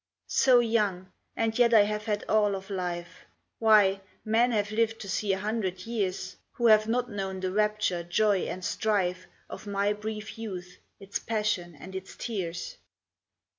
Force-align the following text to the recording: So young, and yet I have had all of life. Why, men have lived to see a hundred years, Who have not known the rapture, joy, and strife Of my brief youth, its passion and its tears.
So 0.25 0.61
young, 0.61 1.11
and 1.35 1.55
yet 1.59 1.75
I 1.75 1.83
have 1.83 2.05
had 2.05 2.25
all 2.27 2.55
of 2.55 2.71
life. 2.71 3.25
Why, 3.59 4.01
men 4.25 4.51
have 4.51 4.71
lived 4.71 4.99
to 5.01 5.07
see 5.07 5.31
a 5.31 5.37
hundred 5.37 5.85
years, 5.85 6.37
Who 6.53 6.65
have 6.65 6.87
not 6.87 7.11
known 7.11 7.39
the 7.39 7.51
rapture, 7.51 8.01
joy, 8.01 8.47
and 8.47 8.65
strife 8.65 9.27
Of 9.47 9.67
my 9.67 9.93
brief 9.93 10.39
youth, 10.39 10.79
its 10.99 11.19
passion 11.19 11.75
and 11.75 11.93
its 11.93 12.15
tears. 12.15 12.77